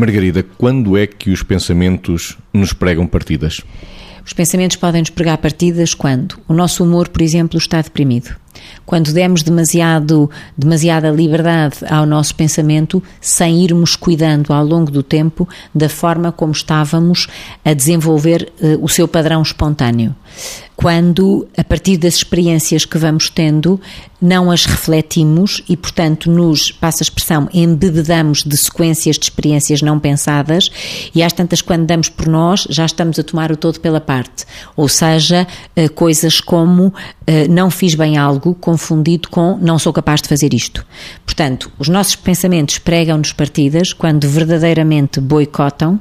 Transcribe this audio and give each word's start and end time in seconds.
Margarida, 0.00 0.42
quando 0.42 0.96
é 0.96 1.06
que 1.06 1.30
os 1.30 1.42
pensamentos 1.42 2.38
nos 2.54 2.72
pregam 2.72 3.06
partidas? 3.06 3.60
Os 4.24 4.32
pensamentos 4.32 4.76
podem 4.76 5.02
nos 5.02 5.10
pregar 5.10 5.36
partidas 5.38 5.92
quando 5.92 6.40
o 6.48 6.54
nosso 6.54 6.82
humor, 6.82 7.08
por 7.08 7.20
exemplo, 7.20 7.58
está 7.58 7.82
deprimido. 7.82 8.34
Quando 8.84 9.12
demos 9.12 9.42
demasiado, 9.42 10.30
demasiada 10.56 11.10
liberdade 11.10 11.76
ao 11.88 12.04
nosso 12.04 12.34
pensamento, 12.34 13.02
sem 13.20 13.62
irmos 13.62 13.96
cuidando 13.96 14.52
ao 14.52 14.64
longo 14.64 14.90
do 14.90 15.02
tempo 15.02 15.48
da 15.74 15.88
forma 15.88 16.32
como 16.32 16.52
estávamos 16.52 17.28
a 17.64 17.72
desenvolver 17.72 18.52
uh, 18.60 18.84
o 18.84 18.88
seu 18.88 19.06
padrão 19.06 19.42
espontâneo 19.42 20.14
quando, 20.80 21.46
a 21.58 21.62
partir 21.62 21.98
das 21.98 22.14
experiências 22.14 22.86
que 22.86 22.96
vamos 22.96 23.28
tendo, 23.28 23.78
não 24.18 24.50
as 24.50 24.64
refletimos 24.64 25.62
e, 25.68 25.76
portanto, 25.76 26.30
nos, 26.30 26.72
passa 26.72 27.02
a 27.02 27.04
expressão, 27.04 27.50
embebedamos 27.52 28.42
de 28.42 28.56
sequências 28.56 29.18
de 29.18 29.26
experiências 29.26 29.82
não 29.82 30.00
pensadas 30.00 30.70
e 31.14 31.22
às 31.22 31.34
tantas, 31.34 31.60
quando 31.60 31.84
damos 31.84 32.08
por 32.08 32.26
nós, 32.26 32.66
já 32.70 32.86
estamos 32.86 33.18
a 33.18 33.22
tomar 33.22 33.52
o 33.52 33.58
todo 33.58 33.78
pela 33.78 34.00
parte. 34.00 34.46
Ou 34.74 34.88
seja, 34.88 35.46
eh, 35.76 35.86
coisas 35.86 36.40
como 36.40 36.94
eh, 37.26 37.46
não 37.46 37.70
fiz 37.70 37.94
bem 37.94 38.16
algo 38.16 38.49
confundido 38.54 39.28
com 39.28 39.56
não 39.60 39.78
sou 39.78 39.92
capaz 39.92 40.20
de 40.22 40.28
fazer 40.28 40.52
isto. 40.54 40.84
Portanto, 41.24 41.70
os 41.78 41.88
nossos 41.88 42.16
pensamentos 42.16 42.78
pregam-nos 42.78 43.32
partidas 43.32 43.92
quando 43.92 44.28
verdadeiramente 44.28 45.20
boicotam 45.20 46.00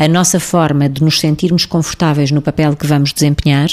a 0.00 0.08
nossa 0.08 0.40
forma 0.40 0.88
de 0.88 1.04
nos 1.04 1.20
sentirmos 1.20 1.66
confortáveis 1.66 2.30
no 2.30 2.40
papel 2.40 2.74
que 2.74 2.86
vamos 2.86 3.12
desempenhar 3.12 3.68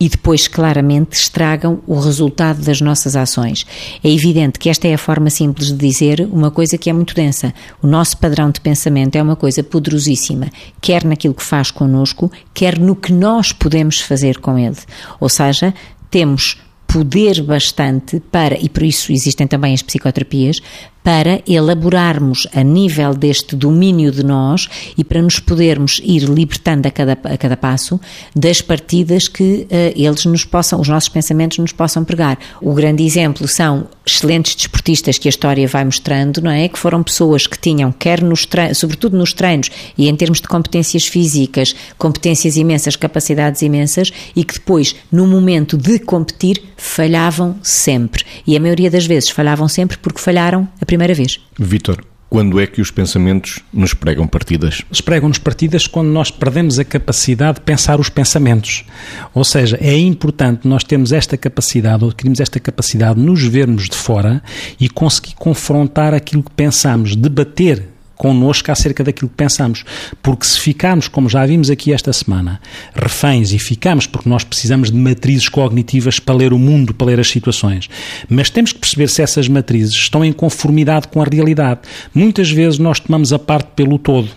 e 0.00 0.08
depois, 0.08 0.48
claramente, 0.48 1.12
estragam 1.12 1.80
o 1.86 2.00
resultado 2.00 2.60
das 2.64 2.80
nossas 2.80 3.14
ações. 3.14 3.64
É 4.02 4.10
evidente 4.10 4.58
que 4.58 4.68
esta 4.68 4.88
é 4.88 4.94
a 4.94 4.98
forma 4.98 5.30
simples 5.30 5.68
de 5.68 5.74
dizer 5.74 6.28
uma 6.32 6.50
coisa 6.50 6.76
que 6.76 6.90
é 6.90 6.92
muito 6.92 7.14
densa. 7.14 7.54
O 7.80 7.86
nosso 7.86 8.16
padrão 8.16 8.50
de 8.50 8.60
pensamento 8.60 9.14
é 9.14 9.22
uma 9.22 9.36
coisa 9.36 9.62
poderosíssima, 9.62 10.50
quer 10.80 11.04
naquilo 11.04 11.32
que 11.32 11.44
faz 11.44 11.70
connosco, 11.70 12.28
quer 12.52 12.76
no 12.76 12.96
que 12.96 13.12
nós 13.12 13.52
podemos 13.52 14.00
fazer 14.00 14.38
com 14.40 14.58
ele. 14.58 14.78
Ou 15.20 15.28
seja, 15.28 15.72
temos 16.10 16.56
poder 16.88 17.42
bastante 17.42 18.18
para, 18.18 18.58
e 18.58 18.68
por 18.68 18.82
isso 18.82 19.12
existem 19.12 19.46
também 19.46 19.74
as 19.74 19.82
psicoterapias, 19.82 20.62
para 21.08 21.40
elaborarmos 21.46 22.46
a 22.54 22.62
nível 22.62 23.14
deste 23.14 23.56
domínio 23.56 24.10
de 24.10 24.22
nós 24.22 24.68
e 24.96 25.02
para 25.02 25.22
nos 25.22 25.38
podermos 25.38 26.02
ir 26.04 26.24
libertando 26.24 26.86
a 26.86 26.90
cada, 26.90 27.12
a 27.12 27.38
cada 27.38 27.56
passo 27.56 27.98
das 28.36 28.60
partidas 28.60 29.26
que 29.26 29.66
uh, 29.70 29.92
eles 29.96 30.26
nos 30.26 30.44
possam, 30.44 30.78
os 30.78 30.86
nossos 30.88 31.08
pensamentos 31.08 31.56
nos 31.56 31.72
possam 31.72 32.04
pregar. 32.04 32.38
O 32.60 32.74
grande 32.74 33.02
exemplo 33.04 33.48
são 33.48 33.88
excelentes 34.04 34.54
desportistas 34.54 35.16
que 35.16 35.28
a 35.28 35.30
história 35.30 35.66
vai 35.66 35.82
mostrando, 35.82 36.42
não 36.42 36.50
é? 36.50 36.68
Que 36.68 36.78
foram 36.78 37.02
pessoas 37.02 37.46
que 37.46 37.58
tinham, 37.58 37.90
quer 37.90 38.22
nos 38.22 38.46
sobretudo 38.74 39.16
nos 39.16 39.32
treinos 39.32 39.70
e 39.96 40.08
em 40.08 40.16
termos 40.16 40.42
de 40.42 40.48
competências 40.48 41.06
físicas, 41.06 41.74
competências 41.96 42.56
imensas, 42.56 42.96
capacidades 42.96 43.62
imensas 43.62 44.12
e 44.36 44.44
que 44.44 44.54
depois, 44.54 44.94
no 45.10 45.26
momento 45.26 45.78
de 45.78 45.98
competir, 45.98 46.62
falhavam 46.78 47.58
sempre. 47.62 48.24
E 48.46 48.56
a 48.56 48.60
maioria 48.60 48.90
das 48.90 49.04
vezes 49.04 49.28
falhavam 49.28 49.68
sempre 49.68 49.98
porque 49.98 50.20
falharam 50.20 50.66
a 50.80 50.86
primeira 50.86 51.12
vez. 51.12 51.40
Vítor, 51.58 52.02
quando 52.30 52.60
é 52.60 52.66
que 52.66 52.80
os 52.80 52.90
pensamentos 52.90 53.60
nos 53.72 53.94
pregam 53.94 54.26
partidas? 54.26 54.82
Eles 54.88 55.00
pregam-nos 55.00 55.38
partidas 55.38 55.86
quando 55.86 56.08
nós 56.08 56.30
perdemos 56.30 56.78
a 56.78 56.84
capacidade 56.84 57.58
de 57.58 57.64
pensar 57.64 57.98
os 57.98 58.08
pensamentos. 58.08 58.84
Ou 59.34 59.44
seja, 59.44 59.78
é 59.80 59.96
importante 59.96 60.68
nós 60.68 60.84
termos 60.84 61.12
esta 61.12 61.36
capacidade, 61.36 62.04
ou 62.04 62.10
adquirirmos 62.10 62.40
esta 62.40 62.60
capacidade 62.60 63.18
de 63.18 63.26
nos 63.26 63.42
vermos 63.42 63.88
de 63.88 63.96
fora 63.96 64.42
e 64.78 64.88
conseguir 64.88 65.34
confrontar 65.36 66.14
aquilo 66.14 66.42
que 66.42 66.50
pensamos, 66.50 67.16
debater 67.16 67.88
connosco 68.18 68.70
acerca 68.70 69.02
daquilo 69.02 69.30
que 69.30 69.36
pensamos. 69.36 69.84
Porque 70.22 70.44
se 70.44 70.58
ficarmos, 70.58 71.08
como 71.08 71.28
já 71.28 71.46
vimos 71.46 71.70
aqui 71.70 71.92
esta 71.92 72.12
semana, 72.12 72.60
reféns 72.94 73.52
e 73.52 73.58
ficamos 73.58 74.06
porque 74.06 74.28
nós 74.28 74.44
precisamos 74.44 74.90
de 74.90 74.96
matrizes 74.96 75.48
cognitivas 75.48 76.18
para 76.18 76.34
ler 76.34 76.52
o 76.52 76.58
mundo, 76.58 76.92
para 76.92 77.06
ler 77.06 77.20
as 77.20 77.28
situações, 77.28 77.88
mas 78.28 78.50
temos 78.50 78.72
que 78.72 78.80
perceber 78.80 79.08
se 79.08 79.22
essas 79.22 79.48
matrizes 79.48 79.94
estão 79.94 80.24
em 80.24 80.32
conformidade 80.32 81.08
com 81.08 81.22
a 81.22 81.24
realidade. 81.24 81.80
Muitas 82.12 82.50
vezes 82.50 82.78
nós 82.78 83.00
tomamos 83.00 83.32
a 83.32 83.38
parte 83.38 83.70
pelo 83.74 83.98
todo 83.98 84.28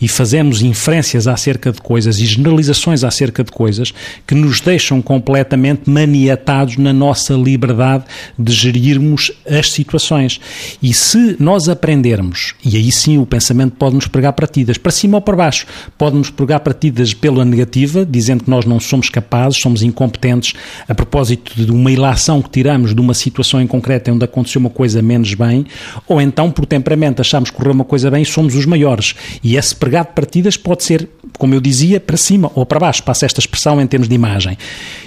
e 0.00 0.08
fazemos 0.08 0.62
inferências 0.62 1.26
acerca 1.26 1.72
de 1.72 1.80
coisas 1.80 2.18
e 2.18 2.26
generalizações 2.26 3.04
acerca 3.04 3.44
de 3.44 3.50
coisas 3.50 3.92
que 4.26 4.34
nos 4.34 4.60
deixam 4.60 5.00
completamente 5.00 5.88
maniatados 5.88 6.76
na 6.76 6.92
nossa 6.92 7.34
liberdade 7.34 8.04
de 8.38 8.52
gerirmos 8.52 9.32
as 9.48 9.70
situações. 9.70 10.40
E 10.82 10.92
se 10.92 11.36
nós 11.38 11.68
aprendermos, 11.68 12.54
e 12.64 12.76
aí 12.76 12.90
sim 12.92 13.18
o 13.18 13.26
pensamento 13.26 13.76
pode-nos 13.76 14.06
pregar 14.06 14.32
partidas, 14.32 14.78
para 14.78 14.92
cima 14.92 15.18
ou 15.18 15.20
para 15.20 15.36
baixo, 15.36 15.66
pode-nos 15.96 16.30
pregar 16.30 16.60
partidas 16.60 17.14
pela 17.14 17.44
negativa, 17.44 18.04
dizendo 18.04 18.44
que 18.44 18.50
nós 18.50 18.64
não 18.64 18.80
somos 18.80 19.08
capazes, 19.08 19.60
somos 19.60 19.82
incompetentes, 19.82 20.54
a 20.88 20.94
propósito 20.94 21.54
de 21.54 21.70
uma 21.70 21.90
ilação 21.90 22.40
que 22.42 22.50
tiramos 22.50 22.94
de 22.94 23.00
uma 23.00 23.14
situação 23.14 23.60
em 23.60 23.66
concreto 23.66 24.10
onde 24.10 24.24
aconteceu 24.24 24.60
uma 24.60 24.70
coisa 24.70 25.02
menos 25.02 25.34
bem, 25.34 25.66
ou 26.06 26.20
então 26.20 26.50
por 26.50 26.66
temperamento 26.66 27.20
achamos 27.20 27.50
que 27.50 27.56
correu 27.56 27.72
uma 27.72 27.84
coisa 27.84 28.10
bem 28.10 28.22
e 28.22 28.26
somos 28.26 28.54
os 28.54 28.66
maiores. 28.66 29.14
E 29.42 29.56
esse 29.56 29.74
pregar 29.78 30.04
de 30.04 30.12
partidas 30.12 30.56
pode 30.56 30.84
ser, 30.84 31.08
como 31.38 31.54
eu 31.54 31.60
dizia, 31.60 32.00
para 32.00 32.16
cima 32.16 32.50
ou 32.54 32.66
para 32.66 32.80
baixo, 32.80 33.02
passa 33.02 33.26
esta 33.26 33.40
expressão 33.40 33.80
em 33.80 33.86
termos 33.86 34.08
de 34.08 34.14
imagem. 34.14 34.58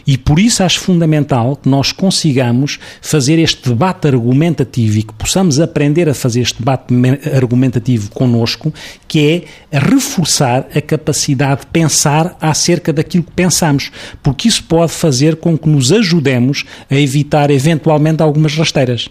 E 0.06 0.18
por 0.18 0.40
isso 0.40 0.64
acho 0.64 0.80
fundamental 0.80 1.56
que 1.56 1.70
nós 1.70 1.92
consigamos 1.92 2.80
fazer 3.02 3.38
este 3.40 3.70
debate 3.70 4.08
argumentativo 4.08 5.00
e 5.00 5.04
que 5.04 5.14
possamos 5.14 5.60
aprender 5.60 6.10
a 6.10 6.14
fazer 6.14 6.42
este 6.42 6.60
debate 6.60 6.94
argumentativo 7.34 8.10
connosco, 8.12 8.74
que 9.08 9.46
é 9.72 9.80
reforçar 9.80 10.68
a 10.76 10.82
capacidade 10.82 11.62
de 11.62 11.68
pensar 11.68 12.38
acerca 12.40 12.94
daquilo 12.94 13.24
que 13.24 13.32
pensamos, 13.32 13.92
porque 14.24 14.48
isso 14.48 14.64
pode 14.64 14.92
fazer 14.92 15.36
com 15.36 15.58
que 15.58 15.70
nos 15.70 15.92
ajudemos 15.92 16.64
a 16.90 16.96
evitar 16.96 17.52
eventualmente 17.52 18.24
algumas 18.24 18.56
rasteiras. 18.56 19.10